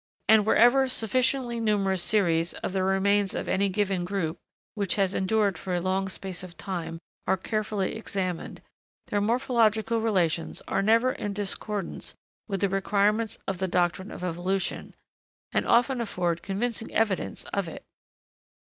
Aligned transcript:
And, 0.27 0.47
wherever 0.47 0.87
sufficiently 0.89 1.59
numerous 1.59 2.01
series 2.01 2.53
of 2.55 2.73
the 2.73 2.81
remains 2.81 3.35
of 3.35 3.47
any 3.47 3.69
given 3.69 4.03
group, 4.03 4.39
which 4.73 4.95
has 4.95 5.13
endured 5.13 5.59
for 5.59 5.75
a 5.75 5.79
long 5.79 6.09
space 6.09 6.41
of 6.41 6.57
time, 6.57 6.97
are 7.27 7.37
carefully 7.37 7.95
examined, 7.95 8.63
their 9.09 9.21
morphological 9.21 10.01
relations 10.01 10.59
are 10.67 10.81
never 10.81 11.11
in 11.11 11.33
discordance 11.33 12.15
with 12.47 12.61
the 12.61 12.69
requirements 12.69 13.37
of 13.47 13.59
the 13.59 13.67
doctrine 13.67 14.09
of 14.09 14.23
evolution, 14.23 14.95
and 15.51 15.67
often 15.67 16.01
afford 16.01 16.41
convincing 16.41 16.91
evidence 16.95 17.43
of 17.53 17.67
it. 17.67 17.83